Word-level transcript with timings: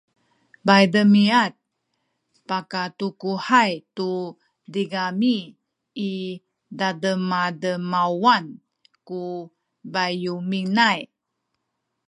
paydemiad 0.65 1.51
pakatukuhay 2.49 3.71
tu 3.95 4.11
tigami 4.73 5.37
i 6.09 6.13
tademademawan 6.79 8.45
ku 9.07 9.21
payubinay 9.93 10.99